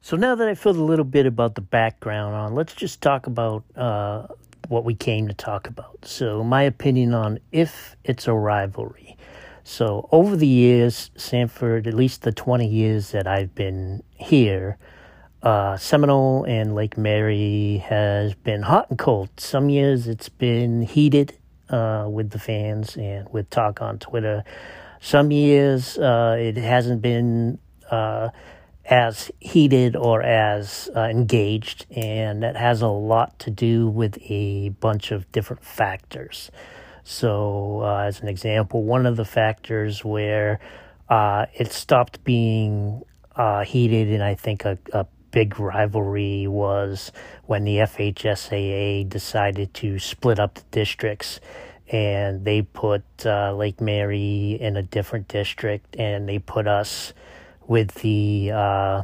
So 0.00 0.16
now 0.16 0.34
that 0.34 0.48
I 0.48 0.54
filled 0.54 0.76
a 0.76 0.84
little 0.84 1.04
bit 1.04 1.26
about 1.26 1.54
the 1.54 1.60
background 1.60 2.34
on, 2.34 2.54
let's 2.54 2.74
just 2.74 3.00
talk 3.00 3.26
about 3.26 3.64
uh, 3.74 4.26
what 4.68 4.84
we 4.84 4.94
came 4.94 5.28
to 5.28 5.34
talk 5.34 5.66
about. 5.66 6.04
So 6.04 6.44
my 6.44 6.62
opinion 6.62 7.12
on 7.12 7.38
if 7.52 7.96
it's 8.04 8.26
a 8.26 8.32
rivalry. 8.32 9.16
So 9.64 10.08
over 10.12 10.36
the 10.36 10.46
years, 10.46 11.10
Sanford, 11.16 11.88
at 11.88 11.94
least 11.94 12.22
the 12.22 12.30
20 12.30 12.68
years 12.68 13.10
that 13.10 13.26
I've 13.26 13.52
been 13.54 14.04
here, 14.14 14.78
uh, 15.46 15.76
Seminole 15.76 16.42
and 16.42 16.74
Lake 16.74 16.98
Mary 16.98 17.80
has 17.86 18.34
been 18.34 18.62
hot 18.62 18.90
and 18.90 18.98
cold. 18.98 19.28
Some 19.36 19.68
years 19.68 20.08
it's 20.08 20.28
been 20.28 20.82
heated 20.82 21.38
uh, 21.70 22.08
with 22.10 22.30
the 22.30 22.38
fans 22.40 22.96
and 22.96 23.28
with 23.28 23.48
talk 23.48 23.80
on 23.80 24.00
Twitter. 24.00 24.42
Some 25.00 25.30
years 25.30 25.98
uh, 25.98 26.36
it 26.36 26.56
hasn't 26.56 27.00
been 27.00 27.60
uh, 27.92 28.30
as 28.86 29.30
heated 29.38 29.94
or 29.94 30.20
as 30.20 30.90
uh, 30.96 31.02
engaged, 31.02 31.86
and 31.94 32.42
that 32.42 32.56
has 32.56 32.82
a 32.82 32.88
lot 32.88 33.38
to 33.38 33.50
do 33.52 33.86
with 33.86 34.18
a 34.22 34.70
bunch 34.80 35.12
of 35.12 35.30
different 35.30 35.62
factors. 35.62 36.50
So, 37.04 37.82
uh, 37.84 37.98
as 37.98 38.20
an 38.20 38.26
example, 38.26 38.82
one 38.82 39.06
of 39.06 39.16
the 39.16 39.24
factors 39.24 40.04
where 40.04 40.58
it 41.08 41.70
stopped 41.70 42.24
being 42.24 43.04
heated, 43.64 44.08
and 44.08 44.24
I 44.24 44.34
think 44.34 44.64
a, 44.64 44.76
a 44.92 45.06
big 45.36 45.60
rivalry 45.60 46.46
was 46.46 47.12
when 47.44 47.64
the 47.64 47.76
FHSAA 47.76 49.06
decided 49.06 49.74
to 49.74 49.98
split 49.98 50.38
up 50.38 50.54
the 50.54 50.64
districts 50.70 51.40
and 51.90 52.42
they 52.46 52.62
put 52.62 53.04
uh, 53.26 53.52
Lake 53.52 53.78
Mary 53.78 54.56
in 54.58 54.78
a 54.78 54.82
different 54.82 55.28
district 55.28 55.94
and 55.98 56.26
they 56.26 56.38
put 56.38 56.66
us 56.66 57.12
with 57.66 57.92
the 57.96 58.50
uh, 58.50 59.02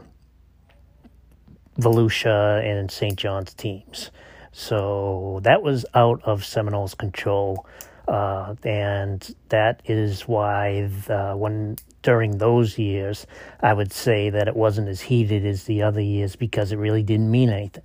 Volusia 1.78 2.64
and 2.64 2.90
St. 2.90 3.16
John's 3.16 3.52
teams. 3.52 4.10
So 4.52 5.40
that 5.42 5.62
was 5.62 5.84
out 5.92 6.22
of 6.24 6.46
Seminoles' 6.46 6.94
control. 6.94 7.66
Uh, 8.08 8.54
and 8.64 9.36
that 9.50 9.82
is 9.84 10.22
why 10.22 10.88
the, 11.06 11.34
when 11.36 11.76
during 12.02 12.38
those 12.38 12.78
years, 12.78 13.26
I 13.60 13.72
would 13.72 13.92
say 13.92 14.30
that 14.30 14.48
it 14.48 14.56
wasn't 14.56 14.88
as 14.88 15.02
heated 15.02 15.46
as 15.46 15.64
the 15.64 15.82
other 15.82 16.00
years 16.00 16.36
because 16.36 16.72
it 16.72 16.76
really 16.76 17.02
didn't 17.02 17.30
mean 17.30 17.50
anything. 17.50 17.84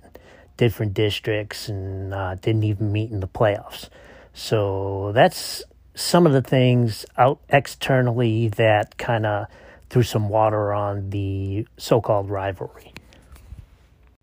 Different 0.56 0.94
districts 0.94 1.68
and 1.68 2.12
uh, 2.12 2.34
didn't 2.34 2.64
even 2.64 2.92
meet 2.92 3.10
in 3.10 3.20
the 3.20 3.28
playoffs. 3.28 3.88
So 4.34 5.12
that's 5.12 5.62
some 5.94 6.26
of 6.26 6.32
the 6.32 6.42
things 6.42 7.06
out 7.16 7.40
externally 7.48 8.48
that 8.50 8.96
kind 8.98 9.26
of 9.26 9.46
threw 9.90 10.02
some 10.02 10.28
water 10.28 10.72
on 10.72 11.10
the 11.10 11.66
so 11.76 12.00
called 12.00 12.30
rivalry. 12.30 12.92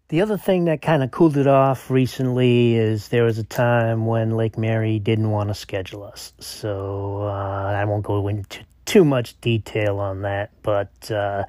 The 0.07 0.21
other 0.21 0.37
thing 0.37 0.65
that 0.65 0.83
kind 0.83 1.03
of 1.03 1.09
cooled 1.09 1.35
it 1.35 1.47
off 1.47 1.89
recently 1.89 2.75
is 2.75 3.07
there 3.07 3.23
was 3.23 3.39
a 3.39 3.43
time 3.43 4.05
when 4.05 4.37
Lake 4.37 4.55
Mary 4.55 4.99
didn't 4.99 5.31
want 5.31 5.49
to 5.49 5.55
schedule 5.55 6.03
us. 6.03 6.31
So 6.39 7.23
uh, 7.23 7.73
I 7.75 7.83
won't 7.85 8.03
go 8.03 8.27
into 8.27 8.63
too 8.85 9.03
much 9.03 9.39
detail 9.41 9.99
on 9.99 10.21
that, 10.21 10.51
but 10.61 11.11
uh, 11.11 11.43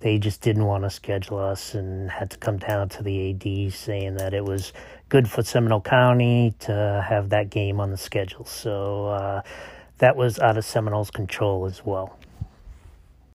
they 0.00 0.18
just 0.18 0.40
didn't 0.40 0.64
want 0.64 0.84
to 0.84 0.90
schedule 0.90 1.38
us 1.38 1.74
and 1.74 2.10
had 2.10 2.30
to 2.30 2.38
come 2.38 2.58
down 2.58 2.88
to 2.90 3.02
the 3.02 3.30
AD 3.30 3.72
saying 3.72 4.16
that 4.16 4.34
it 4.34 4.44
was 4.44 4.72
good 5.08 5.28
for 5.28 5.42
Seminole 5.42 5.80
County 5.80 6.54
to 6.60 7.04
have 7.06 7.30
that 7.30 7.50
game 7.50 7.80
on 7.80 7.90
the 7.90 7.96
schedule. 7.96 8.44
So 8.44 9.06
uh, 9.06 9.42
that 9.98 10.16
was 10.16 10.38
out 10.38 10.56
of 10.56 10.64
Seminole's 10.64 11.10
control 11.10 11.66
as 11.66 11.84
well. 11.84 12.18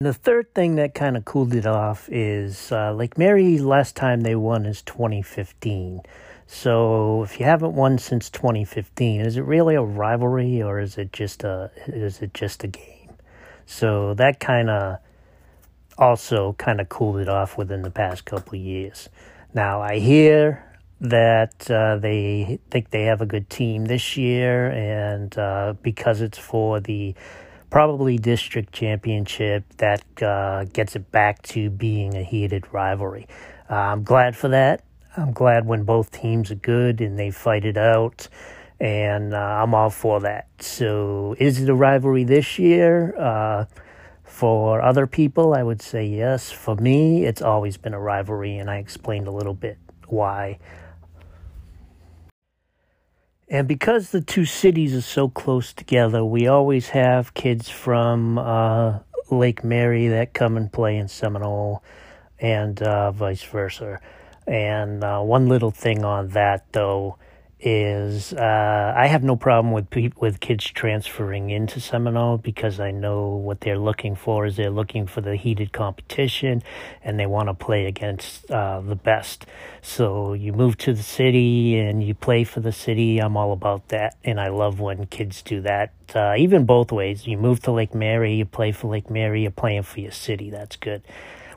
The 0.00 0.12
third 0.12 0.52
thing 0.54 0.74
that 0.76 0.94
kind 0.94 1.16
of 1.16 1.24
cooled 1.24 1.54
it 1.54 1.66
off 1.66 2.08
is 2.10 2.72
uh, 2.72 2.92
Lake 2.92 3.16
Mary, 3.16 3.58
last 3.58 3.94
time 3.94 4.22
they 4.22 4.34
won 4.34 4.66
is 4.66 4.82
2015. 4.82 6.00
So 6.46 7.22
if 7.22 7.38
you 7.38 7.46
haven't 7.46 7.74
won 7.74 7.98
since 7.98 8.28
2015, 8.28 9.20
is 9.20 9.36
it 9.36 9.42
really 9.42 9.74
a 9.74 9.82
rivalry 9.82 10.62
or 10.62 10.80
is 10.80 10.98
it 10.98 11.12
just 11.12 11.44
a 11.44 11.70
is 11.86 12.20
it 12.20 12.34
just 12.34 12.64
a 12.64 12.66
game? 12.66 12.91
So 13.66 14.14
that 14.14 14.40
kind 14.40 14.70
of 14.70 14.98
also 15.98 16.54
kind 16.54 16.80
of 16.80 16.88
cooled 16.88 17.18
it 17.18 17.28
off 17.28 17.56
within 17.58 17.82
the 17.82 17.90
past 17.90 18.24
couple 18.24 18.56
years. 18.56 19.08
Now 19.54 19.82
I 19.82 19.98
hear 19.98 20.64
that 21.00 21.68
uh, 21.70 21.96
they 21.96 22.60
think 22.70 22.90
they 22.90 23.04
have 23.04 23.20
a 23.20 23.26
good 23.26 23.50
team 23.50 23.86
this 23.86 24.16
year, 24.16 24.70
and 24.70 25.36
uh, 25.36 25.74
because 25.82 26.20
it's 26.20 26.38
for 26.38 26.80
the 26.80 27.14
probably 27.70 28.18
district 28.18 28.72
championship 28.72 29.64
that 29.78 30.04
uh, 30.22 30.64
gets 30.72 30.94
it 30.94 31.10
back 31.10 31.42
to 31.42 31.70
being 31.70 32.14
a 32.14 32.22
heated 32.22 32.64
rivalry. 32.72 33.26
Uh, 33.68 33.74
I'm 33.74 34.04
glad 34.04 34.36
for 34.36 34.48
that. 34.48 34.84
I'm 35.16 35.32
glad 35.32 35.66
when 35.66 35.82
both 35.82 36.10
teams 36.10 36.50
are 36.50 36.56
good 36.56 37.00
and 37.00 37.18
they 37.18 37.30
fight 37.30 37.64
it 37.64 37.76
out, 37.76 38.28
and 38.82 39.32
uh, 39.32 39.36
I'm 39.36 39.76
all 39.76 39.90
for 39.90 40.18
that. 40.20 40.48
So, 40.58 41.36
is 41.38 41.60
it 41.60 41.68
a 41.68 41.74
rivalry 41.74 42.24
this 42.24 42.58
year? 42.58 43.16
Uh, 43.16 43.66
for 44.24 44.82
other 44.82 45.06
people, 45.06 45.54
I 45.54 45.62
would 45.62 45.80
say 45.80 46.04
yes. 46.04 46.50
For 46.50 46.74
me, 46.74 47.24
it's 47.24 47.40
always 47.40 47.76
been 47.76 47.94
a 47.94 48.00
rivalry, 48.00 48.58
and 48.58 48.68
I 48.68 48.78
explained 48.78 49.28
a 49.28 49.30
little 49.30 49.54
bit 49.54 49.78
why. 50.08 50.58
And 53.48 53.68
because 53.68 54.10
the 54.10 54.20
two 54.20 54.44
cities 54.44 54.96
are 54.96 55.00
so 55.00 55.28
close 55.28 55.72
together, 55.72 56.24
we 56.24 56.48
always 56.48 56.88
have 56.88 57.34
kids 57.34 57.68
from 57.68 58.36
uh, 58.36 58.98
Lake 59.30 59.62
Mary 59.62 60.08
that 60.08 60.34
come 60.34 60.56
and 60.56 60.72
play 60.72 60.96
in 60.96 61.06
Seminole 61.06 61.84
and 62.40 62.82
uh, 62.82 63.12
vice 63.12 63.44
versa. 63.44 64.00
And 64.44 65.04
uh, 65.04 65.20
one 65.20 65.48
little 65.48 65.70
thing 65.70 66.04
on 66.04 66.30
that, 66.30 66.72
though, 66.72 67.18
is 67.62 68.32
uh, 68.32 68.92
I 68.96 69.06
have 69.06 69.22
no 69.22 69.36
problem 69.36 69.72
with 69.72 69.88
pe- 69.88 70.10
with 70.18 70.40
kids 70.40 70.64
transferring 70.64 71.50
into 71.50 71.80
Seminole 71.80 72.38
because 72.38 72.80
I 72.80 72.90
know 72.90 73.28
what 73.28 73.60
they're 73.60 73.78
looking 73.78 74.16
for 74.16 74.46
is 74.46 74.56
they're 74.56 74.68
looking 74.70 75.06
for 75.06 75.20
the 75.20 75.36
heated 75.36 75.72
competition 75.72 76.64
and 77.04 77.20
they 77.20 77.26
want 77.26 77.48
to 77.48 77.54
play 77.54 77.86
against 77.86 78.50
uh, 78.50 78.80
the 78.80 78.96
best. 78.96 79.46
So 79.80 80.32
you 80.32 80.52
move 80.52 80.76
to 80.78 80.92
the 80.92 81.02
city 81.02 81.78
and 81.78 82.02
you 82.02 82.14
play 82.14 82.42
for 82.42 82.58
the 82.60 82.72
city. 82.72 83.20
I'm 83.20 83.36
all 83.36 83.52
about 83.52 83.88
that, 83.88 84.16
and 84.24 84.40
I 84.40 84.48
love 84.48 84.80
when 84.80 85.06
kids 85.06 85.40
do 85.40 85.60
that. 85.60 85.92
Uh, 86.14 86.34
even 86.36 86.66
both 86.66 86.90
ways. 86.90 87.26
You 87.26 87.38
move 87.38 87.60
to 87.62 87.70
Lake 87.70 87.94
Mary, 87.94 88.34
you 88.34 88.44
play 88.44 88.72
for 88.72 88.88
Lake 88.88 89.08
Mary, 89.08 89.42
you're 89.42 89.50
playing 89.50 89.84
for 89.84 90.00
your 90.00 90.10
city. 90.10 90.50
That's 90.50 90.76
good. 90.76 91.02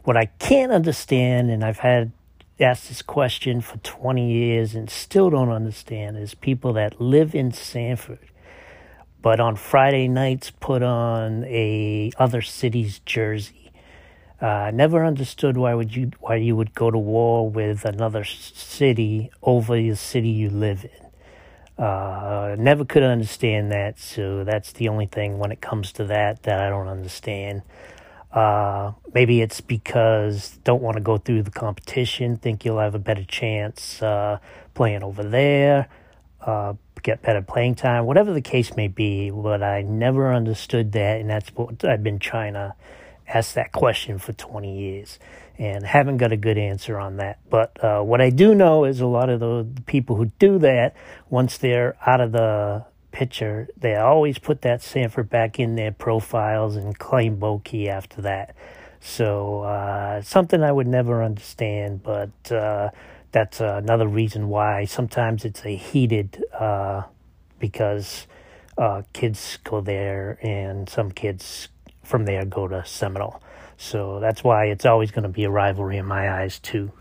What 0.03 0.15
I 0.15 0.25
can't 0.25 0.71
understand, 0.71 1.49
and 1.49 1.63
I've 1.63 1.79
had 1.79 2.11
asked 2.59 2.87
this 2.87 3.01
question 3.01 3.61
for 3.61 3.77
20 3.77 4.31
years 4.31 4.75
and 4.75 4.89
still 4.89 5.29
don't 5.29 5.49
understand 5.49 6.17
is 6.17 6.33
people 6.33 6.73
that 6.73 7.01
live 7.01 7.35
in 7.35 7.51
Sanford 7.51 8.19
but 9.25 9.39
on 9.39 9.55
Friday 9.55 10.07
nights 10.07 10.51
put 10.51 10.83
on 10.83 11.43
a 11.45 12.11
other 12.19 12.43
city's 12.43 12.99
jersey. 12.99 13.71
Uh, 14.39 14.69
never 14.71 15.03
understood 15.03 15.57
why 15.57 15.73
would 15.73 15.95
you 15.95 16.11
why 16.19 16.35
you 16.35 16.55
would 16.55 16.75
go 16.75 16.91
to 16.91 16.97
war 16.99 17.49
with 17.49 17.85
another 17.85 18.23
city 18.23 19.31
over 19.41 19.77
the 19.77 19.95
city 19.95 20.29
you 20.29 20.51
live 20.51 20.85
in. 20.85 21.83
Uh, 21.83 22.55
never 22.59 22.85
could 22.85 23.01
understand 23.01 23.71
that, 23.71 23.97
so 23.97 24.43
that's 24.43 24.73
the 24.73 24.87
only 24.89 25.07
thing 25.07 25.39
when 25.39 25.51
it 25.51 25.59
comes 25.59 25.91
to 25.93 26.03
that 26.05 26.43
that 26.43 26.59
I 26.59 26.69
don't 26.69 26.87
understand. 26.87 27.63
Uh, 28.35 28.91
maybe 29.13 29.41
it's 29.41 29.61
because 29.61 30.59
don't 30.65 30.81
want 30.81 30.95
to 30.97 31.01
go 31.01 31.17
through 31.17 31.41
the 31.41 31.51
competition, 31.51 32.35
think 32.35 32.65
you'll 32.65 32.79
have 32.79 32.93
a 32.93 32.99
better 32.99 33.23
chance 33.23 34.01
uh, 34.01 34.37
playing 34.73 35.03
over 35.03 35.23
there, 35.23 35.87
uh, 36.41 36.73
get 37.01 37.21
better 37.21 37.41
playing 37.41 37.75
time, 37.75 38.05
whatever 38.05 38.33
the 38.33 38.41
case 38.41 38.75
may 38.75 38.89
be. 38.89 39.31
But 39.31 39.63
I 39.63 39.83
never 39.83 40.33
understood 40.33 40.91
that, 40.91 41.21
and 41.21 41.29
that's 41.29 41.49
what 41.55 41.85
I've 41.85 42.03
been 42.03 42.19
trying 42.19 42.53
to 42.53 42.75
ask 43.25 43.53
that 43.53 43.71
question 43.71 44.19
for 44.19 44.33
20 44.33 44.77
years 44.77 45.17
and 45.57 45.85
haven't 45.85 46.17
got 46.17 46.33
a 46.33 46.37
good 46.37 46.57
answer 46.57 46.99
on 46.99 47.15
that. 47.15 47.39
But 47.49 47.81
uh, 47.81 48.01
what 48.01 48.19
I 48.19 48.29
do 48.29 48.53
know 48.53 48.83
is 48.83 48.99
a 48.99 49.05
lot 49.05 49.29
of 49.29 49.39
the 49.39 49.65
people 49.85 50.17
who 50.17 50.25
do 50.39 50.59
that, 50.59 50.93
once 51.29 51.57
they're 51.57 51.95
out 52.05 52.19
of 52.19 52.33
the 52.33 52.85
picture, 53.15 53.69
they 53.77 53.95
always 53.95 54.37
put 54.37 54.61
that 54.63 54.81
Sanford 54.81 55.29
back 55.29 55.57
in 55.57 55.77
their 55.77 55.93
profiles 55.93 56.75
and 56.75 56.99
claim 56.99 57.37
Boki 57.37 57.87
after 57.87 58.21
that. 58.23 58.53
So 58.99 59.61
uh, 59.61 60.21
something 60.21 60.61
I 60.61 60.71
would 60.71 60.87
never 60.87 61.23
understand, 61.23 62.03
but 62.03 62.51
uh, 62.51 62.89
that's 63.31 63.61
another 63.61 64.05
reason 64.05 64.49
why 64.49 64.83
sometimes 64.83 65.45
it's 65.45 65.63
a 65.63 65.77
heated 65.77 66.43
uh, 66.59 67.03
because 67.57 68.27
uh, 68.77 69.03
kids 69.13 69.59
go 69.63 69.79
there 69.79 70.37
and 70.41 70.89
some 70.89 71.09
kids 71.09 71.69
from 72.03 72.25
there 72.25 72.43
go 72.43 72.67
to 72.67 72.83
Seminole. 72.85 73.41
So 73.77 74.19
that's 74.19 74.43
why 74.43 74.65
it's 74.65 74.85
always 74.85 75.11
going 75.11 75.23
to 75.23 75.29
be 75.29 75.45
a 75.45 75.49
rivalry 75.49 75.97
in 75.97 76.05
my 76.05 76.29
eyes, 76.41 76.59
too. 76.59 76.91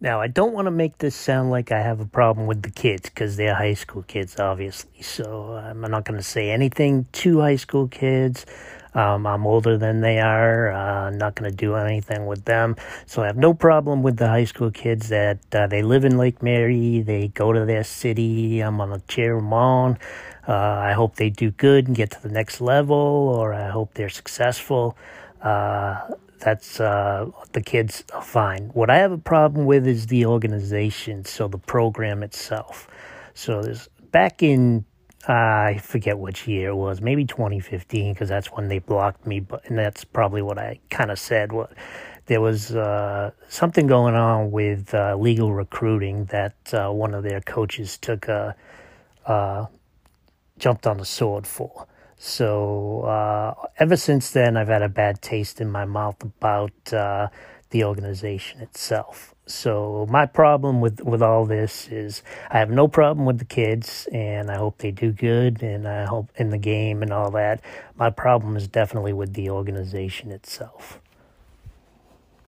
Now, 0.00 0.20
I 0.20 0.28
don't 0.28 0.52
want 0.52 0.66
to 0.66 0.70
make 0.70 0.98
this 0.98 1.16
sound 1.16 1.50
like 1.50 1.72
I 1.72 1.80
have 1.80 1.98
a 1.98 2.06
problem 2.06 2.46
with 2.46 2.62
the 2.62 2.70
kids 2.70 3.08
because 3.08 3.36
they're 3.36 3.56
high 3.56 3.74
school 3.74 4.04
kids, 4.04 4.38
obviously. 4.38 5.02
So 5.02 5.54
I'm 5.54 5.80
not 5.80 6.04
going 6.04 6.16
to 6.16 6.22
say 6.22 6.50
anything 6.50 7.06
to 7.14 7.40
high 7.40 7.56
school 7.56 7.88
kids. 7.88 8.46
Um, 8.94 9.26
I'm 9.26 9.44
older 9.44 9.76
than 9.76 10.00
they 10.00 10.20
are. 10.20 10.70
Uh, 10.70 11.08
I'm 11.08 11.18
not 11.18 11.34
going 11.34 11.50
to 11.50 11.56
do 11.56 11.74
anything 11.74 12.26
with 12.26 12.44
them. 12.44 12.76
So 13.06 13.22
I 13.22 13.26
have 13.26 13.36
no 13.36 13.52
problem 13.54 14.04
with 14.04 14.18
the 14.18 14.28
high 14.28 14.44
school 14.44 14.70
kids 14.70 15.08
that 15.08 15.40
uh, 15.52 15.66
they 15.66 15.82
live 15.82 16.04
in 16.04 16.16
Lake 16.16 16.44
Mary. 16.44 17.00
They 17.00 17.28
go 17.28 17.52
to 17.52 17.64
their 17.64 17.82
city. 17.82 18.60
I'm 18.60 18.76
going 18.76 18.90
to 18.90 19.04
cheer 19.08 19.34
them 19.34 19.52
on. 19.52 19.98
Uh, 20.46 20.52
I 20.52 20.92
hope 20.92 21.16
they 21.16 21.28
do 21.28 21.50
good 21.50 21.88
and 21.88 21.96
get 21.96 22.12
to 22.12 22.22
the 22.22 22.30
next 22.30 22.60
level, 22.60 22.96
or 22.96 23.52
I 23.52 23.68
hope 23.68 23.94
they're 23.94 24.08
successful. 24.08 24.96
Uh, 25.42 26.02
that's 26.40 26.80
uh, 26.80 27.30
the 27.52 27.60
kids 27.60 28.04
are 28.14 28.22
fine. 28.22 28.70
What 28.74 28.90
I 28.90 28.96
have 28.98 29.12
a 29.12 29.18
problem 29.18 29.66
with 29.66 29.86
is 29.86 30.06
the 30.06 30.26
organization, 30.26 31.24
so 31.24 31.48
the 31.48 31.58
program 31.58 32.22
itself. 32.22 32.88
So 33.34 33.62
there's 33.62 33.88
back 34.10 34.42
in 34.42 34.84
uh, 35.28 35.32
I 35.32 35.80
forget 35.82 36.18
which 36.18 36.46
year 36.46 36.70
it 36.70 36.76
was, 36.76 37.00
maybe 37.00 37.24
2015, 37.24 38.14
because 38.14 38.28
that's 38.28 38.48
when 38.48 38.68
they 38.68 38.78
blocked 38.78 39.26
me. 39.26 39.40
But 39.40 39.68
and 39.68 39.76
that's 39.76 40.04
probably 40.04 40.42
what 40.42 40.58
I 40.58 40.78
kind 40.90 41.10
of 41.10 41.18
said. 41.18 41.52
What 41.52 41.72
there 42.26 42.40
was 42.40 42.74
uh, 42.74 43.32
something 43.48 43.86
going 43.86 44.14
on 44.14 44.50
with 44.50 44.94
uh, 44.94 45.16
legal 45.16 45.52
recruiting 45.52 46.26
that 46.26 46.54
uh, 46.72 46.90
one 46.90 47.14
of 47.14 47.24
their 47.24 47.40
coaches 47.40 47.98
took 47.98 48.28
a 48.28 48.54
uh, 49.26 49.66
jumped 50.58 50.86
on 50.86 50.98
the 50.98 51.04
sword 51.04 51.46
for. 51.46 51.86
So 52.18 53.02
uh, 53.02 53.54
ever 53.78 53.96
since 53.96 54.32
then, 54.32 54.56
I've 54.56 54.68
had 54.68 54.82
a 54.82 54.88
bad 54.88 55.22
taste 55.22 55.60
in 55.60 55.70
my 55.70 55.84
mouth 55.84 56.20
about 56.22 56.92
uh, 56.92 57.28
the 57.70 57.84
organization 57.84 58.60
itself. 58.60 59.34
So 59.46 60.06
my 60.10 60.26
problem 60.26 60.80
with 60.80 61.00
with 61.00 61.22
all 61.22 61.46
this 61.46 61.88
is 61.88 62.22
I 62.50 62.58
have 62.58 62.70
no 62.70 62.88
problem 62.88 63.24
with 63.24 63.38
the 63.38 63.44
kids, 63.44 64.08
and 64.12 64.50
I 64.50 64.56
hope 64.56 64.78
they 64.78 64.90
do 64.90 65.12
good, 65.12 65.62
and 65.62 65.86
I 65.88 66.04
hope 66.04 66.28
in 66.36 66.50
the 66.50 66.58
game 66.58 67.02
and 67.02 67.12
all 67.12 67.30
that. 67.30 67.62
My 67.96 68.10
problem 68.10 68.56
is 68.56 68.68
definitely 68.68 69.12
with 69.12 69.34
the 69.34 69.48
organization 69.50 70.32
itself. 70.32 71.00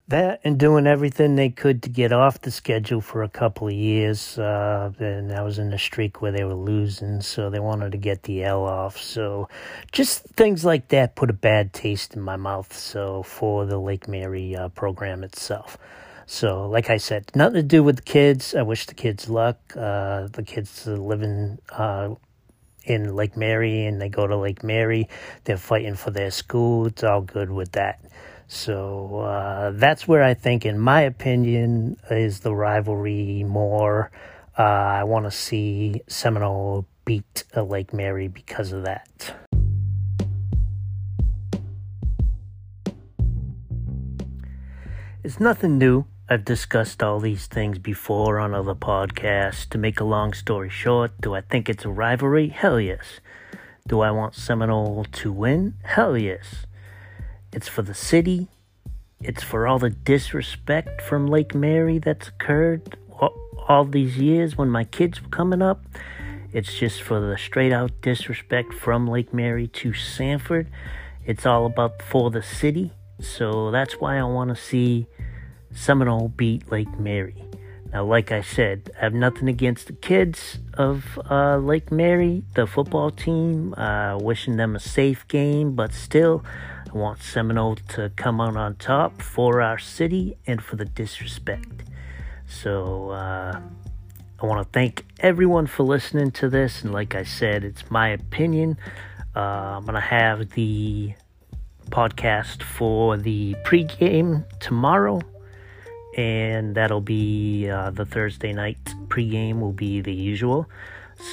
That 0.10 0.40
and 0.46 0.58
doing 0.58 0.88
everything 0.88 1.36
they 1.36 1.50
could 1.50 1.84
to 1.84 1.90
get 1.90 2.14
off 2.14 2.40
the 2.40 2.50
schedule 2.50 3.02
for 3.02 3.24
a 3.24 3.30
couple 3.30 3.68
of 3.68 3.74
years. 3.74 4.40
Uh, 4.40 4.92
and 5.00 5.34
I 5.34 5.42
was 5.42 5.60
in 5.60 5.74
a 5.74 5.78
streak 5.78 6.22
where 6.22 6.32
they 6.32 6.46
were 6.46 6.54
losing, 6.54 7.20
so 7.20 7.50
they 7.50 7.60
wanted 7.60 7.92
to 7.92 7.98
get 7.98 8.24
the 8.24 8.44
L 8.46 8.64
off. 8.64 8.98
So 8.98 9.50
just 9.92 10.24
things 10.24 10.64
like 10.64 10.88
that 10.90 11.16
put 11.16 11.30
a 11.30 11.34
bad 11.34 11.74
taste 11.74 12.16
in 12.16 12.22
my 12.22 12.38
mouth. 12.38 12.72
So 12.74 13.24
for 13.24 13.66
the 13.66 13.78
Lake 13.78 14.08
Mary 14.08 14.56
uh, 14.56 14.70
program 14.70 15.26
itself. 15.26 15.78
So, 16.30 16.68
like 16.68 16.90
I 16.90 16.98
said, 16.98 17.32
nothing 17.36 17.56
to 17.56 17.64
do 17.64 17.82
with 17.84 17.98
the 17.98 18.02
kids. 18.02 18.54
I 18.54 18.62
wish 18.62 18.86
the 18.86 18.94
kids 18.94 19.30
luck. 19.30 19.58
Uh, 19.78 20.28
the 20.28 20.44
kids 20.44 20.86
living 20.86 21.58
uh, 21.72 22.16
in 22.84 23.16
Lake 23.16 23.38
Mary 23.38 23.86
and 23.86 24.02
they 24.02 24.10
go 24.10 24.28
to 24.28 24.36
Lake 24.36 24.62
Mary. 24.64 25.08
They're 25.46 25.58
fighting 25.58 25.96
for 25.96 26.12
their 26.12 26.32
school. 26.32 26.86
It's 26.88 27.04
all 27.04 27.22
good 27.22 27.50
with 27.50 27.74
that. 27.74 28.02
So 28.48 29.20
uh, 29.20 29.72
that's 29.72 30.08
where 30.08 30.24
I 30.24 30.34
think, 30.34 30.66
in 30.66 30.80
my 30.80 31.01
opinion, 31.01 31.98
is 32.10 32.39
the 32.39 32.56
rivalry 32.56 33.44
more. 33.44 34.10
Uh, 34.58 34.62
I 34.62 35.04
want 35.04 35.25
to 35.25 35.32
see 35.32 36.01
Seminole 36.08 36.88
beat 37.04 37.44
Lake 37.56 37.94
Mary 37.94 38.27
because 38.27 38.72
of 38.72 38.84
that. 38.84 39.36
It's 45.24 45.42
nothing 45.42 45.77
new. 45.77 46.06
I've 46.30 46.46
discussed 46.46 47.04
all 47.04 47.19
these 47.19 47.48
things 47.48 47.80
before 47.80 48.39
on 48.39 48.54
other 48.54 48.76
podcasts. 48.76 49.67
To 49.69 49.78
make 49.78 50.00
a 50.00 50.06
long 50.06 50.34
story 50.34 50.69
short, 50.69 51.12
do 51.19 51.36
I 51.36 51.41
think 51.41 51.67
it's 51.67 51.84
a 51.84 51.89
rivalry? 51.89 52.48
Hell 52.48 52.80
yes. 52.80 53.19
Do 53.88 54.00
I 54.00 54.12
want 54.12 54.36
Seminole 54.36 55.06
to 55.06 55.32
win? 55.34 55.76
Hell 55.84 56.17
yes. 56.17 56.65
It's 57.54 57.68
for 57.68 57.82
the 57.82 57.94
city. 57.94 58.48
It's 59.22 59.44
for 59.44 59.68
all 59.68 59.80
the 59.80 59.90
disrespect 59.90 61.02
from 61.02 61.28
Lake 61.28 61.56
Mary 61.56 61.98
that's 61.98 62.28
occurred 62.28 62.98
all, 63.68 63.86
these 63.86 64.18
years 64.18 64.58
when 64.58 64.70
my 64.70 64.84
kids 64.84 65.22
were 65.22 65.30
coming 65.30 65.62
up. 65.62 65.84
It's 66.54 66.78
just 66.78 67.02
for 67.02 67.20
the 67.20 67.38
straight 67.38 67.74
out 67.74 67.92
disrespect 68.02 68.74
from 68.74 69.08
Lake 69.08 69.34
Mary 69.34 69.68
to 69.68 69.94
Sanford. 69.94 70.68
It's 71.26 71.46
all 71.46 71.66
about 71.66 72.02
for 72.02 72.32
the 72.32 72.42
city. 72.44 72.92
So 73.20 73.72
that's 73.72 73.96
why 73.96 74.18
I 74.18 74.24
want 74.24 74.50
to 74.50 74.56
see 74.56 75.08
Seminole 75.74 76.30
beat 76.30 76.72
Lake 76.72 77.00
Mary. 77.00 77.44
Now, 77.92 78.06
like 78.06 78.32
I 78.32 78.42
said, 78.42 78.92
I 78.98 79.06
have 79.06 79.14
nothing 79.14 79.48
against 79.48 79.88
the 79.88 79.94
kids 79.94 80.60
of 80.74 81.20
uh, 81.30 81.58
Lake 81.58 81.92
Mary, 81.92 82.44
the 82.54 82.68
football 82.68 83.12
team. 83.12 83.74
Uh, 83.76 84.18
wishing 84.18 84.58
them 84.58 84.76
a 84.76 84.80
safe 84.80 85.28
game, 85.28 85.74
but 85.74 85.94
still, 85.94 86.44
want 86.98 87.22
Seminole 87.22 87.76
to 87.90 88.12
come 88.16 88.42
out 88.42 88.58
on 88.58 88.76
top 88.76 89.22
for 89.22 89.62
our 89.62 89.78
city 89.78 90.38
and 90.46 90.62
for 90.62 90.76
the 90.76 90.86
disrespect. 90.86 91.84
So, 92.48 93.12
uh, 93.12 93.60
I 94.40 94.46
want 94.46 94.64
to 94.64 94.72
thank 94.72 95.04
everyone 95.20 95.66
for 95.66 95.82
listening 95.82 96.30
to 96.34 96.48
this. 96.48 96.84
And 96.84 96.94
like 96.94 97.16
I 97.16 97.24
said, 97.24 97.64
it's 97.64 97.90
my 97.90 98.10
opinion. 98.10 98.78
Uh, 99.36 99.40
I'm 99.40 99.84
going 99.84 99.96
to 99.96 100.00
have 100.00 100.52
the 100.52 101.14
podcast 101.90 102.62
for 102.62 103.18
the 103.18 103.56
pregame 103.66 104.46
tomorrow. 104.60 105.22
And 106.16 106.76
that'll 106.76 107.02
be 107.02 107.68
uh, 107.68 107.90
the 107.90 108.06
Thursday 108.06 108.54
night 108.54 108.78
pregame, 109.08 109.60
will 109.60 109.72
be 109.72 110.02
the 110.02 110.14
usual. 110.14 110.70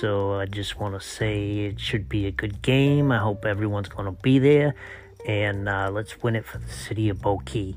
So 0.01 0.35
I 0.35 0.47
just 0.47 0.81
want 0.81 0.95
to 0.95 1.07
say 1.07 1.67
it 1.67 1.79
should 1.79 2.09
be 2.09 2.25
a 2.27 2.31
good 2.31 2.63
game. 2.63 3.13
I 3.13 3.19
hope 3.19 3.45
everyone's 3.45 3.91
going 3.91 4.07
to 4.07 4.23
be 4.23 4.39
there 4.39 4.75
and 5.25 5.69
uh, 5.69 5.91
let's 5.91 6.23
win 6.23 6.37
it 6.37 6.45
for 6.45 6.59
the 6.59 6.71
city 6.71 7.09
of 7.09 7.19
Boki. 7.19 7.77